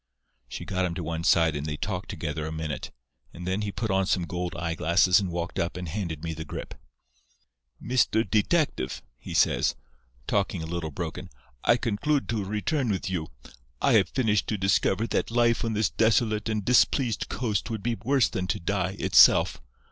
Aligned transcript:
"She 0.47 0.65
got 0.65 0.83
him 0.85 0.95
to 0.95 1.03
one 1.03 1.23
side 1.23 1.55
and 1.55 1.67
they 1.67 1.77
talked 1.77 2.09
together 2.09 2.47
a 2.47 2.51
minute, 2.51 2.89
and 3.35 3.45
then 3.47 3.61
he 3.61 3.71
put 3.71 3.91
on 3.91 4.07
some 4.07 4.25
gold 4.25 4.55
eyeglasses 4.55 5.19
and 5.19 5.29
walked 5.29 5.59
up 5.59 5.77
and 5.77 5.87
handed 5.87 6.23
me 6.23 6.33
the 6.33 6.43
grip. 6.43 6.73
"'Mr. 7.79 8.27
Detective,' 8.27 9.03
he 9.19 9.35
says, 9.35 9.75
talking 10.25 10.63
a 10.63 10.65
little 10.65 10.89
broken, 10.89 11.29
'I 11.65 11.77
conclude 11.77 12.27
to 12.29 12.43
return 12.43 12.89
with 12.89 13.11
you. 13.11 13.27
I 13.79 13.93
have 13.93 14.09
finished 14.09 14.47
to 14.47 14.57
discover 14.57 15.05
that 15.05 15.29
life 15.29 15.63
on 15.63 15.73
this 15.73 15.91
desolate 15.91 16.49
and 16.49 16.65
displeased 16.65 17.29
coast 17.29 17.69
would 17.69 17.83
be 17.83 17.93
worse 18.03 18.27
than 18.27 18.47
to 18.47 18.59
die, 18.59 18.95
itself. 18.97 19.61